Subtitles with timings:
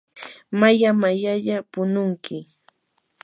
[0.59, 2.37] maya mayalla pununki.